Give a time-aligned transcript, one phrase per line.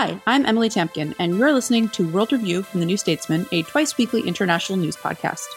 [0.00, 3.64] Hi, I'm Emily Tamkin, and you're listening to World Review from the New Statesman, a
[3.64, 5.48] twice weekly international news podcast.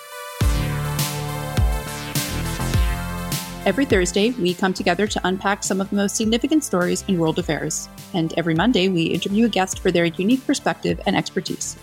[3.67, 7.37] Every Thursday, we come together to unpack some of the most significant stories in world
[7.37, 7.87] affairs.
[8.15, 11.77] And every Monday, we interview a guest for their unique perspective and expertise.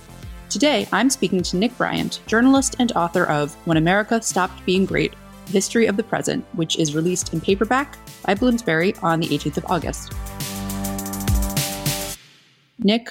[0.51, 5.15] Today, I'm speaking to Nick Bryant, journalist and author of When America Stopped Being Great
[5.47, 9.67] History of the Present, which is released in paperback by Bloomsbury on the 18th of
[9.67, 10.13] August.
[12.81, 13.11] Nick,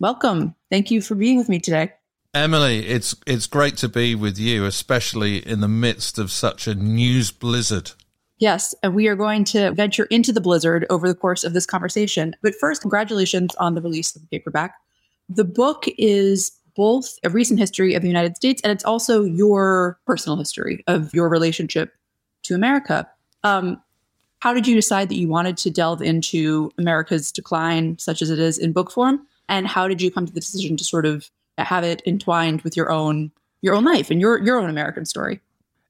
[0.00, 0.54] welcome.
[0.70, 1.92] Thank you for being with me today.
[2.34, 6.74] Emily, it's it's great to be with you, especially in the midst of such a
[6.74, 7.92] news blizzard.
[8.38, 11.64] Yes, and we are going to venture into the blizzard over the course of this
[11.64, 12.36] conversation.
[12.42, 14.74] But first, congratulations on the release of the paperback.
[15.30, 19.98] The book is both a recent history of the United States and it's also your
[20.06, 21.94] personal history of your relationship
[22.42, 23.08] to America.
[23.42, 23.82] Um,
[24.40, 28.38] how did you decide that you wanted to delve into America's decline, such as it
[28.38, 29.26] is in book form?
[29.48, 32.76] And how did you come to the decision to sort of have it entwined with
[32.76, 35.40] your own your own life and your your own American story.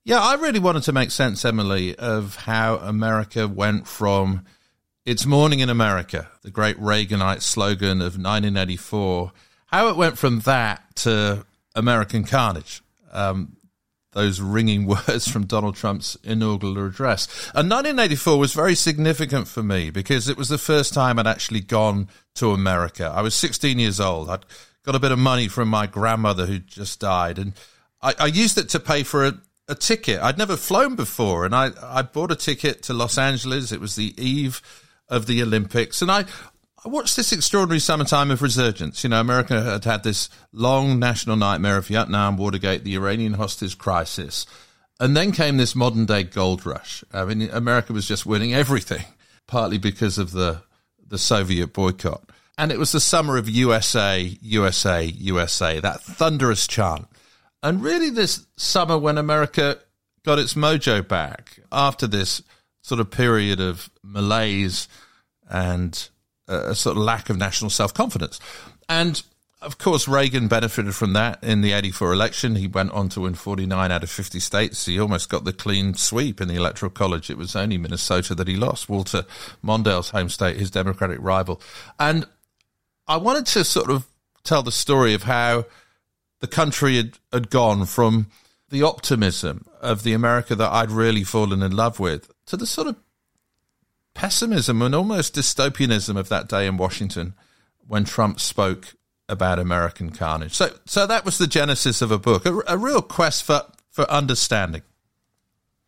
[0.05, 4.45] Yeah, I really wanted to make sense, Emily, of how America went from
[5.05, 9.33] "It's Morning in America," the great Reaganite slogan of 1984,
[9.67, 12.83] how it went from that to American carnage.
[13.13, 13.56] Um,
[14.17, 17.29] those ringing words from Donald Trump's inaugural address.
[17.55, 21.61] And 1984 was very significant for me because it was the first time I'd actually
[21.61, 23.13] gone to America.
[23.15, 24.29] I was 16 years old.
[24.29, 24.45] I'd
[24.85, 27.53] got a bit of money from my grandmother who just died, and
[28.01, 29.35] I, I used it to pay for a,
[29.69, 30.21] a, ticket.
[30.21, 33.73] I'd never flown before, and I, I bought a ticket to Los Angeles.
[33.73, 34.63] It was the eve
[35.09, 36.25] of the Olympics, and I,
[36.87, 39.03] Watched this extraordinary summertime of resurgence.
[39.03, 43.77] You know, America had had this long national nightmare of Vietnam, Watergate, the Iranian hostage
[43.77, 44.47] crisis.
[44.99, 47.05] And then came this modern day gold rush.
[47.13, 49.05] I mean, America was just winning everything,
[49.47, 50.63] partly because of the,
[51.07, 52.31] the Soviet boycott.
[52.57, 57.07] And it was the summer of USA, USA, USA, that thunderous chant.
[57.63, 59.79] And really, this summer when America
[60.25, 62.43] got its mojo back after this
[62.81, 64.89] sort of period of malaise
[65.51, 66.09] and
[66.49, 68.41] a sort of lack of national self confidence.
[68.89, 69.23] And
[69.63, 72.57] of course, Reagan benefited from that in the 84 election.
[72.57, 74.85] He went on to win 49 out of 50 states.
[74.85, 77.31] He almost got the clean sweep in the Electoral College.
[77.31, 78.89] It was only Minnesota that he lost.
[78.89, 79.25] Walter
[79.63, 81.61] Mondale's home state, his Democratic rival.
[81.99, 82.27] And
[83.09, 84.07] I wanted to sort of
[84.45, 85.65] tell the story of how
[86.41, 88.27] the country had, had gone from
[88.69, 92.89] the optimism of the America that I'd really fallen in love with to the sort
[92.89, 92.97] of
[94.17, 97.35] pessimism and almost dystopianism of that day in Washington
[97.87, 98.95] when Trump spoke
[99.29, 100.55] about American carnage.
[100.55, 104.11] So, so that was the genesis of a book, a, a real quest for, for
[104.11, 104.83] understanding.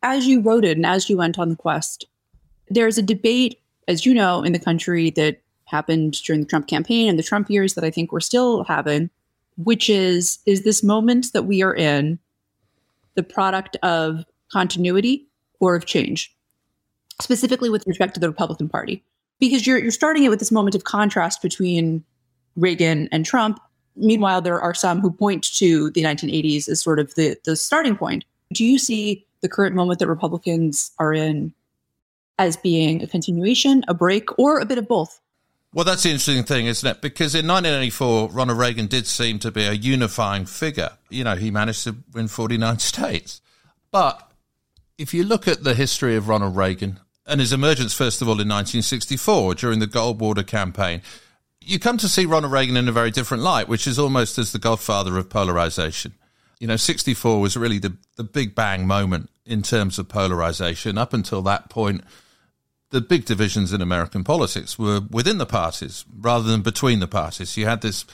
[0.02, 2.04] As you wrote it and as you went on the quest,
[2.68, 7.08] there's a debate, as you know, in the country that happened during the Trump campaign
[7.08, 9.10] and the Trump years that I think we're still having,
[9.56, 12.18] which is is this moment that we are in
[13.14, 15.26] the product of continuity
[15.60, 16.34] or of change,
[17.20, 19.02] specifically with respect to the Republican Party,
[19.40, 22.04] because you're you're starting it with this moment of contrast between
[22.56, 23.60] Reagan and Trump.
[23.96, 27.96] Meanwhile, there are some who point to the 1980s as sort of the the starting
[27.96, 28.24] point.
[28.52, 31.52] Do you see the current moment that Republicans are in
[32.38, 35.20] as being a continuation, a break, or a bit of both?
[35.74, 37.02] Well, that's the interesting thing, isn't it?
[37.02, 40.90] Because in 1984, Ronald Reagan did seem to be a unifying figure.
[41.10, 43.42] You know, he managed to win 49 states.
[43.90, 44.30] But
[44.96, 48.32] if you look at the history of Ronald Reagan and his emergence, first of all,
[48.32, 51.02] in 1964 during the Goldwater campaign,
[51.60, 54.52] you come to see Ronald Reagan in a very different light, which is almost as
[54.52, 56.14] the godfather of polarization.
[56.58, 60.96] You know, 64 was really the, the big bang moment in terms of polarization.
[60.96, 62.02] Up until that point,
[62.90, 67.56] the big divisions in American politics were within the parties rather than between the parties.
[67.56, 68.06] You had this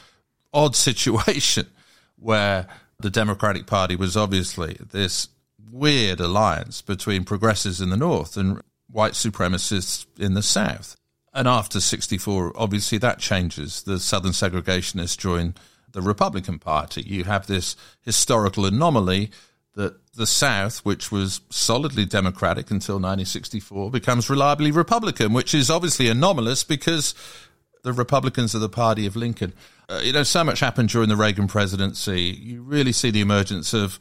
[0.53, 1.69] odd situation
[2.17, 2.67] where
[2.99, 5.29] the Democratic Party was obviously this
[5.71, 8.61] weird alliance between progressives in the north and
[8.91, 10.97] white supremacists in the south.
[11.33, 13.83] And after 64, obviously that changes.
[13.83, 15.55] The Southern segregationists join
[15.93, 17.03] the Republican Party.
[17.03, 19.31] You have this historical anomaly
[19.75, 26.09] that the South, which was solidly Democratic until 1964, becomes reliably Republican, which is obviously
[26.09, 27.15] anomalous because
[27.83, 29.53] the Republicans are the party of Lincoln.
[29.89, 32.39] Uh, you know, so much happened during the Reagan presidency.
[32.41, 33.99] You really see the emergence of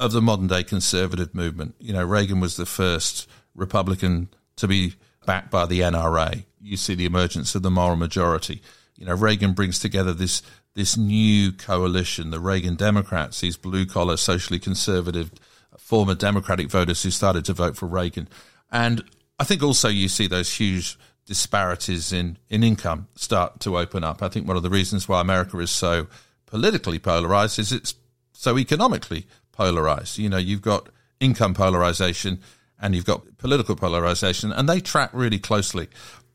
[0.00, 1.76] of the modern day conservative movement.
[1.78, 4.94] You know, Reagan was the first Republican to be
[5.26, 6.44] backed by the NRA.
[6.60, 8.62] You see the emergence of the moral majority.
[8.96, 10.42] You know, Reagan brings together this
[10.74, 15.30] this new coalition, the Reagan Democrats, these blue collar, socially conservative,
[15.76, 18.26] former Democratic voters who started to vote for Reagan.
[18.70, 19.04] And
[19.38, 24.22] I think also you see those huge disparities in, in income start to open up.
[24.22, 26.06] I think one of the reasons why America is so
[26.46, 27.94] politically polarized is it's
[28.32, 30.18] so economically polarized.
[30.18, 30.88] You know, you've got
[31.20, 32.40] income polarization
[32.82, 35.88] and you've got political polarization, and they track really closely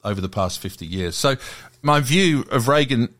[0.03, 1.15] over the past 50 years.
[1.15, 1.35] So
[1.81, 3.13] my view of Reagan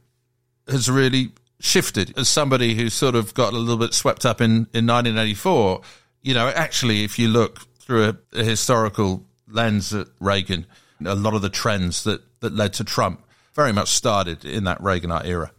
[0.67, 4.67] has really shifted as somebody who sort of got a little bit swept up in,
[4.73, 5.81] in 1984.
[6.21, 10.65] You know, actually, if you look through a, a historical lens at Reagan,
[11.05, 14.79] a lot of the trends that, that led to Trump very much started in that
[14.81, 15.51] Reaganite era.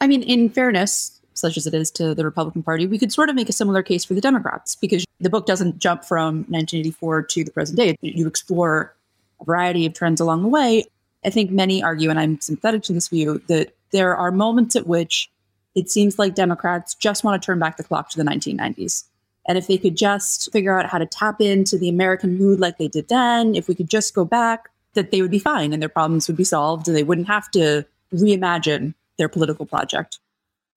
[0.00, 3.28] I mean, in fairness, such as it is to the Republican Party, we could sort
[3.28, 7.22] of make a similar case for the Democrats because the book doesn't jump from 1984
[7.22, 7.96] to the present day.
[8.00, 8.94] You explore
[9.40, 10.84] a variety of trends along the way.
[11.24, 14.86] I think many argue, and I'm sympathetic to this view, that there are moments at
[14.86, 15.30] which
[15.74, 19.04] it seems like Democrats just want to turn back the clock to the 1990s.
[19.46, 22.78] And if they could just figure out how to tap into the American mood like
[22.78, 25.80] they did then, if we could just go back, that they would be fine and
[25.80, 30.18] their problems would be solved and they wouldn't have to reimagine their political project.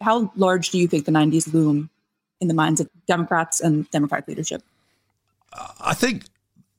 [0.02, 1.90] How large do you think the 90s loom
[2.40, 4.64] in the minds of Democrats and Democratic leadership?
[5.80, 6.24] I think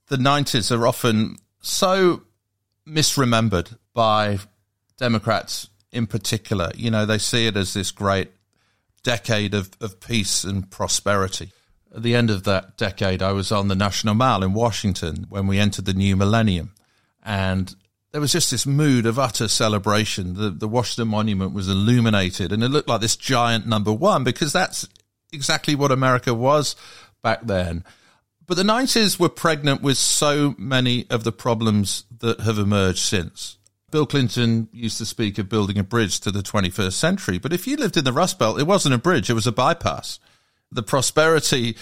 [0.09, 2.23] the 90s are often so
[2.87, 4.39] misremembered by
[4.99, 6.71] Democrats in particular.
[6.75, 8.31] You know, they see it as this great
[9.03, 11.53] decade of, of peace and prosperity.
[11.95, 15.47] At the end of that decade, I was on the National Mall in Washington when
[15.47, 16.73] we entered the new millennium.
[17.23, 17.75] And
[18.13, 20.35] there was just this mood of utter celebration.
[20.35, 24.53] The, the Washington Monument was illuminated and it looked like this giant number one because
[24.53, 24.87] that's
[25.33, 26.77] exactly what America was
[27.23, 27.85] back then.
[28.47, 33.57] But the 90s were pregnant with so many of the problems that have emerged since.
[33.91, 37.39] Bill Clinton used to speak of building a bridge to the 21st century.
[37.39, 39.53] But if you lived in the Rust Belt, it wasn't a bridge, it was a
[39.53, 40.19] bypass.
[40.71, 41.77] The prosperity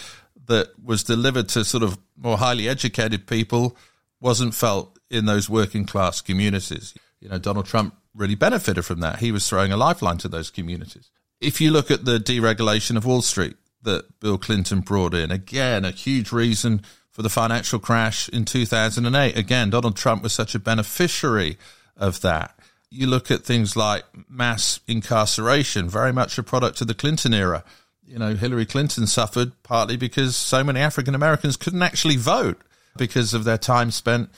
[0.47, 3.77] that was delivered to sort of more highly educated people
[4.21, 6.95] wasn't felt in those working class communities.
[7.21, 9.21] You know, Donald Trump really benefited from that.
[9.21, 11.11] He was throwing a lifeline to those communities.
[11.41, 15.85] If you look at the deregulation of Wall Street that Bill Clinton brought in, again,
[15.85, 19.37] a huge reason for the financial crash in 2008.
[19.37, 21.59] Again, Donald Trump was such a beneficiary
[21.97, 22.59] of that.
[22.91, 27.65] You look at things like mass incarceration, very much a product of the Clinton era.
[28.05, 32.61] You know, Hillary Clinton suffered partly because so many African Americans couldn't actually vote
[33.01, 34.31] because of their time spent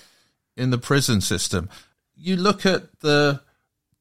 [0.57, 1.69] in the prison system.
[2.17, 3.43] You look at the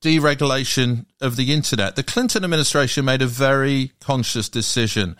[0.01, 1.95] deregulation of the internet.
[1.95, 5.18] The Clinton administration made a very conscious decision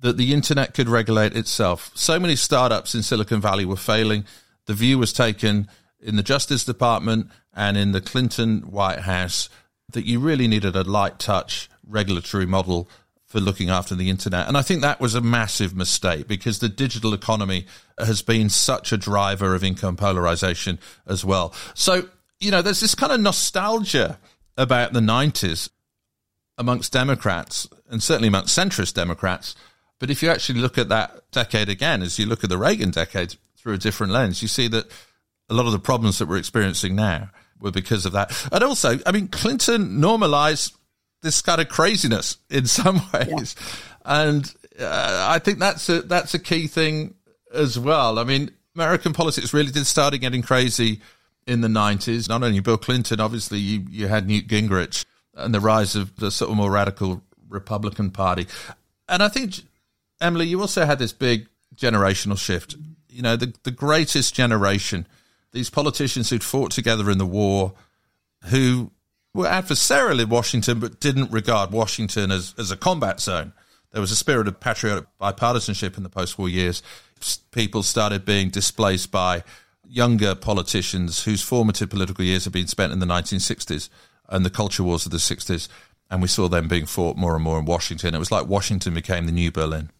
[0.00, 1.90] that the internet could regulate itself.
[1.94, 4.24] So many startups in Silicon Valley were failing.
[4.66, 5.68] The view was taken
[6.00, 9.48] in the Justice Department and in the Clinton White House
[9.92, 12.88] that you really needed a light touch regulatory model
[13.34, 14.46] for looking after the internet.
[14.46, 17.66] And I think that was a massive mistake because the digital economy
[17.98, 21.52] has been such a driver of income polarization as well.
[21.74, 24.20] So, you know, there's this kind of nostalgia
[24.56, 25.68] about the 90s
[26.58, 29.56] amongst Democrats and certainly amongst centrist Democrats.
[29.98, 32.92] But if you actually look at that decade again, as you look at the Reagan
[32.92, 34.88] decade through a different lens, you see that
[35.50, 38.30] a lot of the problems that we're experiencing now were because of that.
[38.52, 40.76] And also, I mean, Clinton normalized
[41.24, 44.22] this kind of craziness in some ways, yeah.
[44.22, 47.14] and uh, I think that's a that's a key thing
[47.52, 48.18] as well.
[48.18, 51.00] I mean, American politics really did start getting crazy
[51.46, 52.28] in the nineties.
[52.28, 55.04] Not only Bill Clinton, obviously, you you had Newt Gingrich
[55.34, 58.46] and the rise of the sort of more radical Republican Party,
[59.08, 59.62] and I think
[60.20, 62.76] Emily, you also had this big generational shift.
[63.08, 65.06] You know, the the greatest generation
[65.54, 67.72] these politicians who'd fought together in the war,
[68.46, 68.90] who
[69.34, 73.52] were adversarial in Washington but didn't regard Washington as, as a combat zone.
[73.90, 76.82] There was a spirit of patriotic bipartisanship in the post war years.
[77.52, 79.44] People started being displaced by
[79.88, 83.88] younger politicians whose formative political years had been spent in the 1960s
[84.28, 85.68] and the culture wars of the 60s.
[86.10, 88.14] And we saw them being fought more and more in Washington.
[88.14, 89.90] It was like Washington became the new Berlin.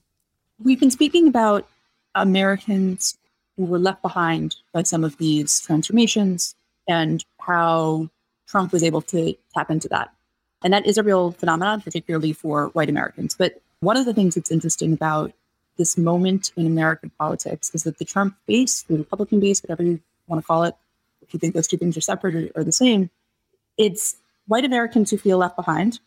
[0.58, 1.66] We've been speaking about
[2.14, 3.16] Americans
[3.56, 6.54] who were left behind by some of these transformations
[6.88, 8.10] and how
[8.54, 10.12] Trump was able to tap into that.
[10.62, 13.34] And that is a real phenomenon, particularly for white Americans.
[13.34, 15.32] But one of the things that's interesting about
[15.76, 19.98] this moment in American politics is that the Trump base, the Republican base, whatever you
[20.28, 20.76] want to call it,
[21.20, 23.10] if you think those two things are separate or, or the same,
[23.76, 24.14] it's
[24.46, 25.98] white Americans who feel left behind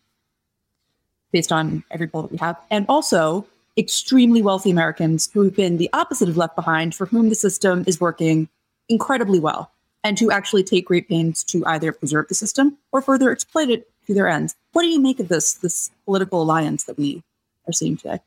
[1.34, 3.46] based on every poll that we have, and also
[3.78, 7.84] extremely wealthy Americans who have been the opposite of left behind, for whom the system
[7.86, 8.48] is working
[8.88, 9.70] incredibly well,
[10.08, 13.90] and to actually take great pains to either preserve the system or further exploit it
[14.06, 14.56] to their ends.
[14.72, 17.24] What do you make of this this political alliance that we
[17.68, 18.22] are seeing today?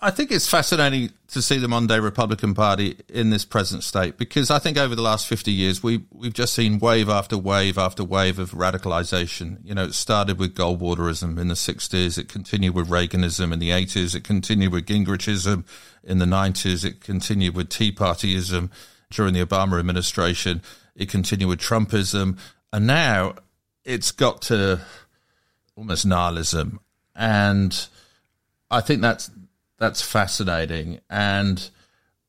[0.00, 4.48] I think it's fascinating to see the Monday Republican Party in this present state because
[4.50, 8.04] I think over the last 50 years, we, we've just seen wave after wave after
[8.04, 9.58] wave of radicalization.
[9.64, 13.70] You know, it started with Goldwaterism in the 60s, it continued with Reaganism in the
[13.70, 15.64] 80s, it continued with Gingrichism
[16.02, 18.70] in the 90s, it continued with Tea Partyism
[19.10, 20.60] during the Obama administration,
[20.96, 22.38] it continued with Trumpism,
[22.72, 23.34] and now
[23.84, 24.80] it's got to
[25.76, 26.80] almost nihilism.
[27.14, 27.86] And
[28.70, 29.30] I think that's
[29.78, 31.00] that's fascinating.
[31.10, 31.68] And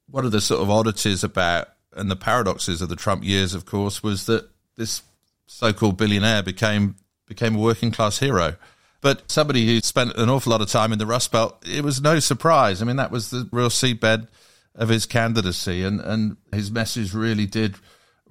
[0.10, 3.66] one of the sort of oddities about and the paradoxes of the Trump years, of
[3.66, 5.02] course, was that this
[5.48, 6.96] so-called billionaire became
[7.28, 8.56] became a working class hero.
[9.02, 12.02] But somebody who spent an awful lot of time in the Rust Belt, it was
[12.02, 12.82] no surprise.
[12.82, 14.28] I mean, that was the real seedbed
[14.74, 17.76] of his candidacy, and, and his message really did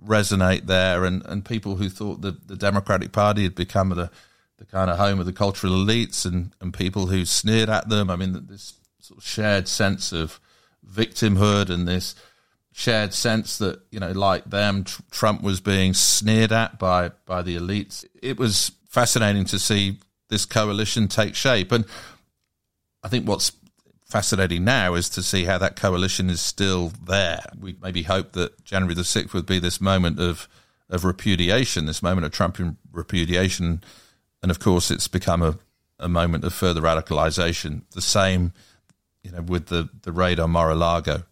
[0.06, 1.04] resonate there.
[1.04, 4.10] And, and people who thought that the Democratic Party had become the,
[4.58, 8.10] the kind of home of the cultural elites and, and people who sneered at them.
[8.10, 10.40] I mean, this sort of shared sense of
[10.88, 12.14] victimhood and this
[12.72, 17.40] shared sense that you know, like them, tr- Trump was being sneered at by by
[17.40, 18.04] the elites.
[18.20, 21.84] It was fascinating to see this coalition take shape, and
[23.02, 23.52] I think what's
[24.14, 27.44] fascinating now is to see how that coalition is still there.
[27.60, 30.48] We maybe hope that January the sixth would be this moment of
[30.88, 33.82] of repudiation, this moment of Trumpian repudiation,
[34.40, 35.58] and of course, it's become a
[35.98, 37.82] a moment of further radicalization.
[37.90, 38.52] The same
[39.24, 41.24] you know, with the, the raid on Mar-a-Lago.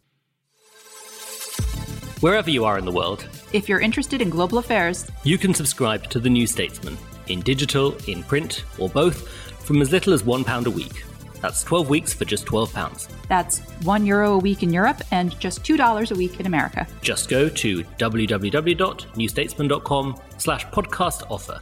[2.18, 6.10] Wherever you are in the world, if you're interested in global affairs, you can subscribe
[6.10, 6.98] to The New Statesman
[7.28, 9.28] in digital, in print, or both
[9.64, 11.04] from as little as £1 a week.
[11.42, 13.08] That's 12 weeks for just £12.
[13.28, 16.86] That's 1 euro a week in Europe and just $2 a week in America.
[17.02, 21.60] Just go to www.newstatesman.com slash podcast offer.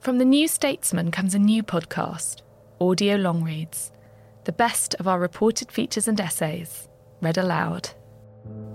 [0.00, 2.40] From The New Statesman comes a new podcast,
[2.80, 3.92] Audio Long Reads,
[4.44, 6.88] the best of our reported features and essays,
[7.20, 7.90] read aloud.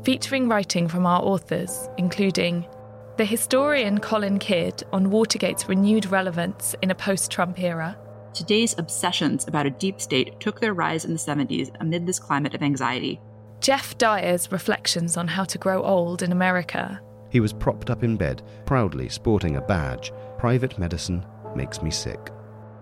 [0.04, 2.66] Featuring writing from our authors, including
[3.16, 7.96] the historian Colin Kidd on Watergate's renewed relevance in a post Trump era.
[8.34, 12.56] Today's obsessions about a deep state took their rise in the 70s amid this climate
[12.56, 13.22] of anxiety.
[13.62, 17.00] Geoff Dyer's reflections on how to grow old in America.
[17.30, 21.24] He was propped up in bed, proudly sporting a badge private medicine
[21.56, 22.32] makes me sick.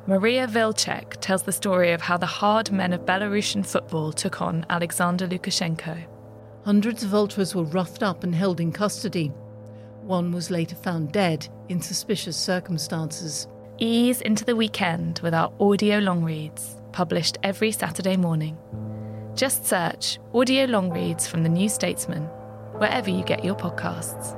[0.07, 4.65] Maria Vilcek tells the story of how the hard men of Belarusian football took on
[4.69, 6.05] Alexander Lukashenko.
[6.63, 9.31] Hundreds of ultras were roughed up and held in custody.
[10.11, 13.47] One was later found dead in suspicious circumstances.
[13.77, 18.57] Ease into the weekend with our audio long reads, published every Saturday morning.
[19.35, 22.23] Just search Audio Long Reads from The New Statesman,
[22.73, 24.37] wherever you get your podcasts.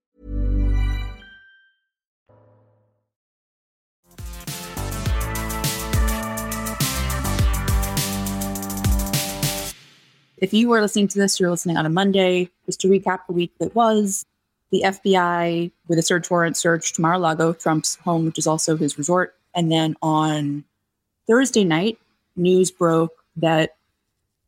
[10.41, 12.49] If you were listening to this, you're listening on a Monday.
[12.65, 14.25] Just to recap the week that was,
[14.71, 19.35] the FBI with a search warrant searched Mar-a-Lago, Trump's home, which is also his resort.
[19.53, 20.63] And then on
[21.27, 21.99] Thursday night,
[22.35, 23.75] news broke that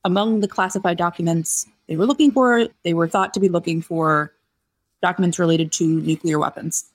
[0.03, 4.33] among the classified documents they were looking for, they were thought to be looking for
[5.01, 6.85] documents related to nuclear weapons.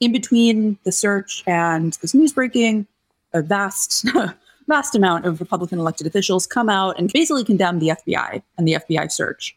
[0.00, 2.86] In between the search and this news breaking,
[3.32, 4.06] a vast
[4.68, 8.74] vast amount of Republican elected officials come out and basically condemn the FBI and the
[8.74, 9.56] FBI search.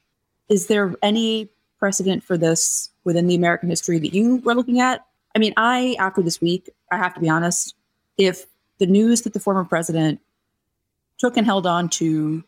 [0.49, 5.05] Is there any precedent for this within the American history that you were looking at?
[5.35, 7.75] I mean, I, after this week, I have to be honest,
[8.17, 8.45] if
[8.79, 10.19] the news that the former president
[11.17, 12.43] took and held on to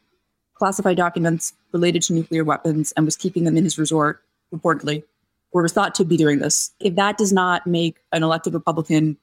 [0.55, 5.03] classified documents related to nuclear weapons and was keeping them in his resort, reportedly,
[5.51, 9.17] or was thought to be doing this, if that does not make an elected Republican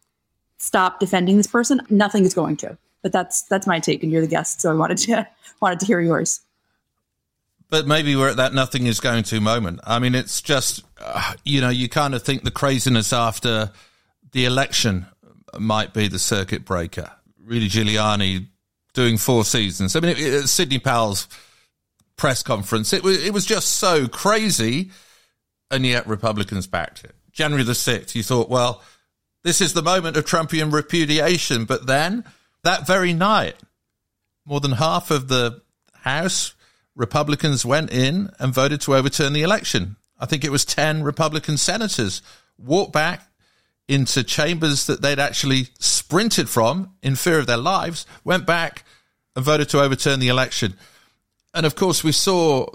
[0.58, 2.76] stop defending this person, nothing is going to.
[3.02, 5.28] But that's that's my take, and you're the guest, so I wanted to
[5.60, 6.40] wanted to hear yours.
[7.70, 9.80] But maybe we're at that nothing is going to moment.
[9.84, 13.70] I mean, it's just uh, you know you kind of think the craziness after
[14.32, 15.06] the election
[15.58, 17.10] might be the circuit breaker.
[17.42, 18.46] Rudy Giuliani
[18.94, 19.94] doing four seasons.
[19.96, 21.28] I mean, it, it, Sidney Powell's
[22.16, 22.92] press conference.
[22.92, 24.90] It was it was just so crazy,
[25.70, 27.14] and yet Republicans backed it.
[27.32, 28.82] January the sixth, you thought, well,
[29.44, 32.24] this is the moment of Trumpian repudiation, but then
[32.64, 33.56] that very night,
[34.44, 35.62] more than half of the
[35.94, 36.54] House
[36.94, 39.96] Republicans went in and voted to overturn the election.
[40.18, 42.22] I think it was 10 Republican senators
[42.58, 43.30] walked back
[43.86, 48.84] into chambers that they'd actually sprinted from in fear of their lives, went back
[49.34, 50.74] and voted to overturn the election.
[51.54, 52.66] And of course, we saw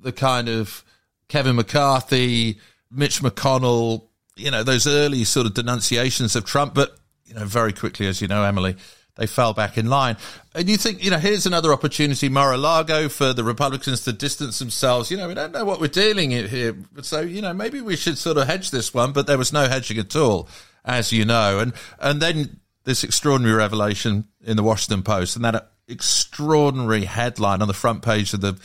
[0.00, 0.84] the kind of
[1.28, 2.58] Kevin McCarthy,
[2.90, 7.72] Mitch McConnell, you know, those early sort of denunciations of Trump, but, you know, very
[7.72, 8.76] quickly, as you know, Emily,
[9.16, 10.16] they fell back in line.
[10.54, 15.10] And you think, you know, here's another opportunity, Mar-a-Lago, for the Republicans to distance themselves.
[15.10, 16.76] You know, we don't know what we're dealing with here.
[17.02, 19.68] So, you know, maybe we should sort of hedge this one, but there was no
[19.68, 20.48] hedging at all,
[20.84, 21.58] as you know.
[21.58, 27.68] And, and then this extraordinary revelation in the Washington Post and that extraordinary headline on
[27.68, 28.58] the front page of the,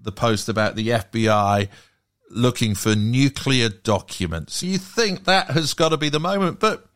[0.00, 1.68] the Post about the FBI
[2.28, 4.62] looking for nuclear documents.
[4.62, 6.86] You think that has got to be the moment, but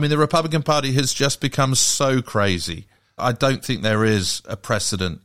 [0.00, 2.86] I mean, the Republican Party has just become so crazy.
[3.18, 5.20] I don't think there is a precedent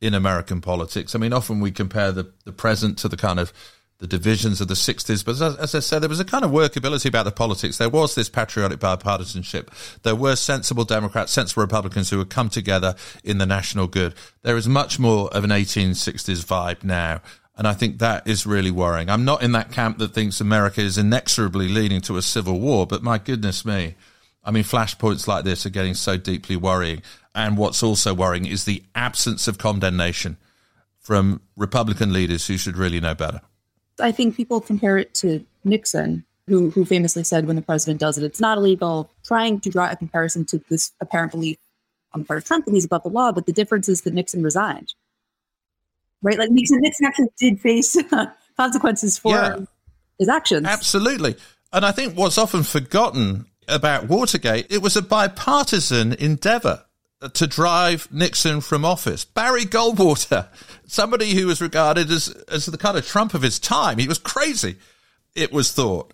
[0.00, 1.14] in American politics.
[1.14, 3.52] I mean, often we compare the, the present to the kind of
[3.98, 5.24] the divisions of the 60s.
[5.24, 7.78] But as, as, I said, there was a kind of workability about the politics.
[7.78, 9.68] There was this patriotic bipartisanship.
[10.02, 14.16] There were sensible Democrats, sensible Republicans who would come together in the national good.
[14.42, 17.20] There is much more of an 1860s vibe now.
[17.56, 19.08] And I think that is really worrying.
[19.08, 22.88] I'm not in that camp that thinks America is inexorably leading to a civil war,
[22.88, 23.94] but my goodness me.
[24.46, 27.02] I mean, flashpoints like this are getting so deeply worrying.
[27.34, 30.38] And what's also worrying is the absence of condemnation
[31.00, 33.42] from Republican leaders who should really know better.
[34.00, 38.16] I think people compare it to Nixon, who, who famously said when the president does
[38.16, 41.58] it, it's not illegal, trying to draw a comparison to this apparent belief
[42.12, 43.32] on the part of Trump that he's above the law.
[43.32, 44.94] But the difference is that Nixon resigned
[46.22, 46.38] right?
[46.38, 47.96] Like Nixon, Nixon actually did face
[48.56, 49.58] consequences for yeah,
[50.18, 50.66] his actions.
[50.66, 51.36] Absolutely.
[51.72, 56.84] And I think what's often forgotten about Watergate, it was a bipartisan endeavor
[57.32, 59.24] to drive Nixon from office.
[59.24, 60.48] Barry Goldwater,
[60.86, 64.18] somebody who was regarded as, as the kind of Trump of his time, he was
[64.18, 64.76] crazy,
[65.34, 66.12] it was thought.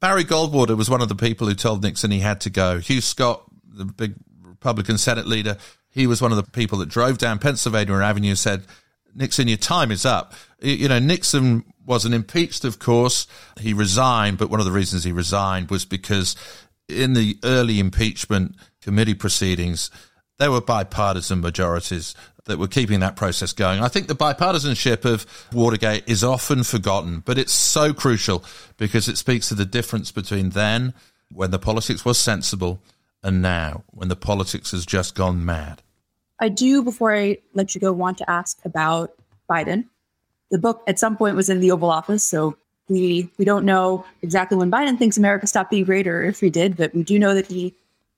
[0.00, 2.78] Barry Goldwater was one of the people who told Nixon he had to go.
[2.78, 5.56] Hugh Scott, the big Republican Senate leader,
[5.90, 8.62] he was one of the people that drove down Pennsylvania Avenue and said,
[9.14, 10.34] Nixon, your time is up.
[10.60, 13.26] You know, Nixon wasn't impeached, of course.
[13.58, 16.36] He resigned, but one of the reasons he resigned was because
[16.88, 19.90] in the early impeachment committee proceedings,
[20.38, 23.80] there were bipartisan majorities that were keeping that process going.
[23.80, 28.44] I think the bipartisanship of Watergate is often forgotten, but it's so crucial
[28.76, 30.94] because it speaks to the difference between then,
[31.30, 32.80] when the politics was sensible,
[33.22, 35.82] and now, when the politics has just gone mad.
[36.40, 39.10] I do, before I let you go, want to ask about
[39.50, 39.86] Biden.
[40.50, 42.56] The book at some point was in the Oval Office, so
[42.88, 46.50] we we don't know exactly when Biden thinks America stopped being great or if he
[46.50, 47.74] did, but we do know that he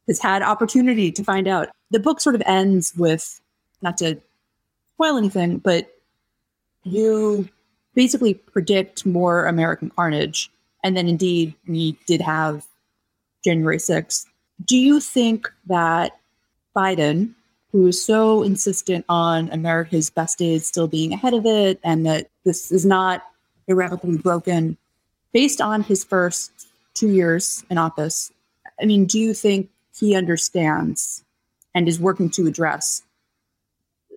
[0.07, 1.69] has had opportunity to find out.
[1.91, 3.41] The book sort of ends with
[3.83, 4.21] not to
[4.95, 5.91] spoil anything, but
[6.85, 7.49] you
[7.95, 10.51] basically predict more American carnage.
[10.83, 12.67] And then indeed we did have
[13.45, 14.27] January 6th.
[14.65, 16.19] Do you think that
[16.77, 17.35] Biden,
[17.73, 22.29] who is so insistent on America's best days still being ahead of it and that
[22.45, 23.23] this is not
[23.71, 24.77] irrevocably broken,
[25.33, 26.51] based on his first
[26.95, 28.33] two years in office,
[28.81, 31.25] I mean, do you think he understands
[31.75, 33.03] and is working to address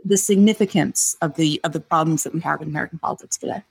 [0.06, 3.64] the significance of the of the problems that we have in American politics today?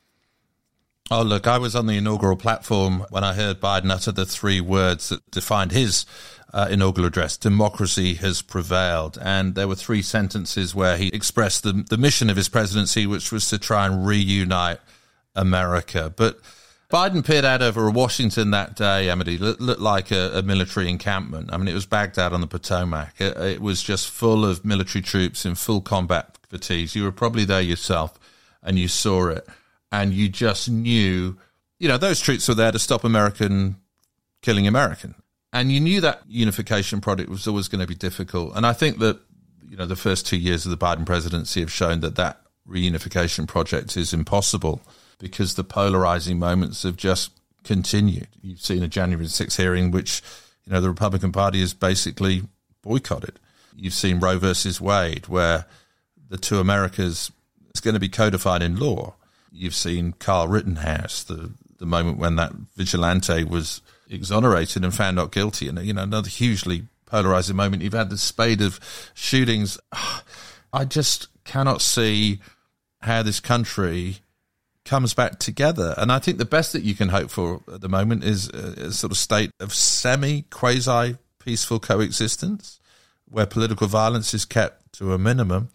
[1.10, 4.60] Oh, look, I was on the inaugural platform when I heard Biden utter the three
[4.60, 6.06] words that defined his
[6.54, 9.18] uh, inaugural address democracy has prevailed.
[9.20, 13.30] And there were three sentences where he expressed the, the mission of his presidency, which
[13.32, 14.80] was to try and reunite
[15.34, 16.12] America.
[16.14, 16.38] But
[16.92, 21.48] Biden peered out over Washington that day, looked, looked like a, a, military encampment.
[21.50, 23.14] I mean, it was Baghdad on the Potomac.
[23.18, 26.94] It, it, was just full of military troops in full combat fatigues.
[26.94, 28.18] You were probably there yourself
[28.62, 29.48] and you saw it.
[29.90, 31.38] And you just knew,
[31.78, 33.76] you know, those troops were there to stop American
[34.42, 35.14] killing American.
[35.50, 38.54] And you knew that unification project was always going to be difficult.
[38.54, 39.18] And I think that,
[39.66, 43.48] you know, the first two years of the Biden presidency have shown that that reunification
[43.48, 44.82] project is impossible
[45.22, 47.30] because the polarizing moments have just
[47.62, 48.26] continued.
[48.42, 50.20] You've seen a January 6th hearing, which,
[50.64, 52.42] you know, the Republican Party has basically
[52.82, 53.38] boycotted.
[53.76, 55.66] You've seen Roe versus Wade, where
[56.28, 57.30] the two Americas
[57.72, 59.14] is going to be codified in law.
[59.52, 63.80] You've seen Carl Rittenhouse, the, the moment when that vigilante was
[64.11, 67.85] exonerated and found not guilty, and, you know, another hugely polarizing moment.
[67.85, 68.80] You've had the spate of
[69.14, 69.78] shootings.
[70.72, 72.40] I just cannot see
[73.02, 74.18] how this country
[74.84, 75.94] comes back together.
[75.96, 78.86] And I think the best that you can hope for at the moment is a,
[78.86, 82.80] a sort of state of semi quasi peaceful coexistence
[83.28, 85.70] where political violence is kept to a minimum.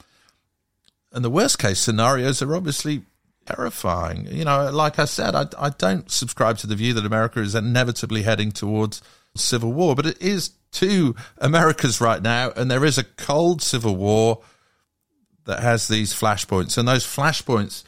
[1.11, 3.03] And the worst case scenarios are obviously
[3.45, 4.27] terrifying.
[4.29, 7.55] You know, like I said, I, I don't subscribe to the view that America is
[7.55, 9.01] inevitably heading towards
[9.35, 13.95] civil war, but it is two Americas right now, and there is a cold civil
[13.95, 14.41] war
[15.45, 17.83] that has these flashpoints, and those flashpoints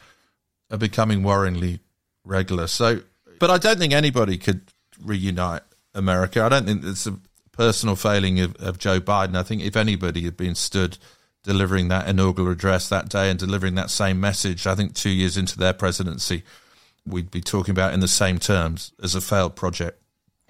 [0.70, 1.80] are becoming worryingly
[2.24, 2.66] regular.
[2.66, 3.02] So,
[3.38, 4.62] but I don't think anybody could
[5.02, 5.62] reunite
[5.94, 6.42] America.
[6.42, 7.18] I don't think it's a
[7.52, 9.36] personal failing of, of Joe Biden.
[9.36, 10.98] I think if anybody had been stood
[11.42, 15.36] delivering that inaugural address that day and delivering that same message, I think two years
[15.36, 16.42] into their presidency,
[17.06, 20.00] we'd be talking about in the same terms as a failed project.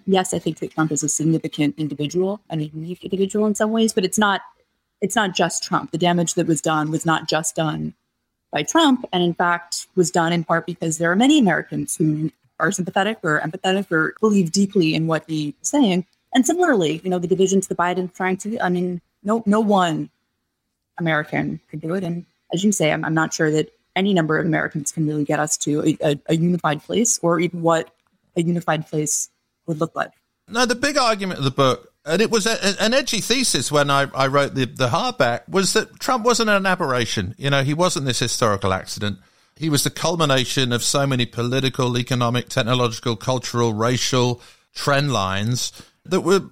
[0.06, 3.92] Yes, I think that Trump is a significant individual a unique individual in some ways,
[3.92, 4.40] but it's not
[5.00, 5.92] it's not just Trump.
[5.92, 7.94] The damage that was done was not just done
[8.52, 12.30] by Trump, and in fact was done in part because there are many Americans who
[12.58, 16.06] are sympathetic or empathetic or believe deeply in what he's saying.
[16.34, 20.10] And similarly, you know, the divisions the Biden trying to, I mean, no, no one
[20.98, 22.04] American could do it.
[22.04, 25.24] And as you say, I'm, I'm not sure that any number of Americans can really
[25.24, 27.90] get us to a, a, a unified place or even what
[28.36, 29.28] a unified place
[29.66, 30.12] would look like.
[30.48, 33.90] No, the big argument of the book and it was a, an edgy thesis when
[33.90, 37.34] I, I wrote the, the hardback was that Trump wasn't an aberration.
[37.36, 39.18] You know, he wasn't this historical accident.
[39.56, 44.40] He was the culmination of so many political, economic, technological, cultural, racial
[44.74, 45.72] trend lines
[46.06, 46.48] that were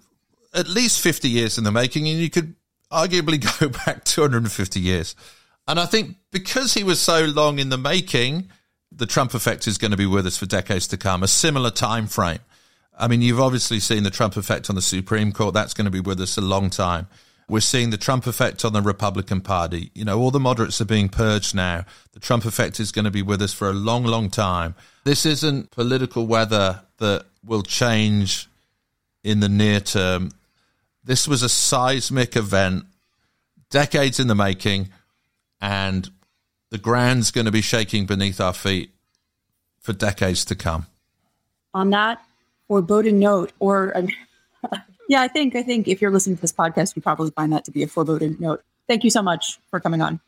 [0.53, 2.07] at least 50 years in the making.
[2.09, 2.55] And you could
[2.93, 5.17] arguably go back 250 years.
[5.67, 8.51] And I think because he was so long in the making,
[8.93, 11.71] the Trump effect is going to be with us for decades to come, a similar
[11.71, 12.41] time frame.
[12.99, 15.55] I mean, you've obviously seen the Trump effect on the Supreme Court.
[15.55, 17.07] That's going to be with us a long time.
[17.49, 19.91] We're seeing the Trump effect on the Republican Party.
[19.95, 21.87] You know, all the moderates are being purged now.
[22.13, 24.75] The Trump effect is going to be with us for a long, long time.
[25.05, 28.49] This isn't political weather that will change
[29.23, 30.33] in the near term.
[31.05, 32.85] This was a seismic event,
[33.71, 34.89] decades in the making,
[35.61, 36.11] and
[36.71, 38.91] the ground's going to be shaking beneath our feet
[39.81, 40.87] for decades to come.
[41.73, 42.21] On that
[42.69, 44.09] foreboding note, or um,
[45.09, 47.65] yeah, I think I think if you're listening to this podcast, you probably find that
[47.65, 48.63] to be a foreboding note.
[48.87, 50.21] Thank you so much for coming on.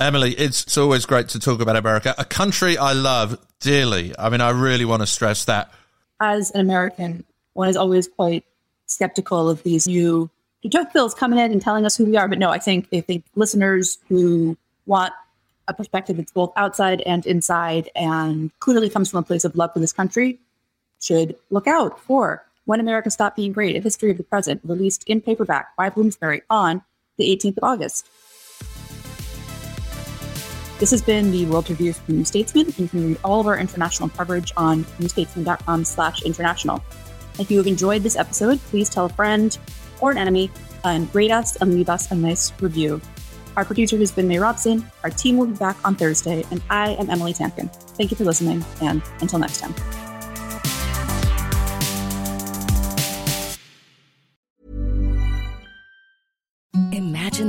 [0.00, 4.14] Emily, it's, it's always great to talk about America, a country I love dearly.
[4.16, 5.72] I mean, I really want to stress that.
[6.20, 7.24] As an American,
[7.54, 8.44] one is always quite
[8.86, 10.30] skeptical of these new
[10.68, 12.28] joke bills coming in and telling us who we are.
[12.28, 15.12] But no, I think I think listeners who want
[15.66, 19.72] a perspective that's both outside and inside and clearly comes from a place of love
[19.72, 20.38] for this country
[21.00, 25.04] should look out for When America Stopped Being Great, A History of the Present, released
[25.06, 26.82] in paperback by Bloomsbury on
[27.16, 28.08] the 18th of August.
[30.78, 32.66] This has been the World Review from New Statesman.
[32.76, 36.84] You can read all of our international coverage on newstatesman.com slash international.
[37.40, 39.58] If you have enjoyed this episode, please tell a friend
[40.00, 40.50] or an enemy
[40.84, 43.00] and rate us and leave us a nice review.
[43.56, 44.88] Our producer has been May Robson.
[45.02, 47.68] Our team will be back on Thursday, and I am Emily Tamkin.
[47.96, 49.74] Thank you for listening, and until next time.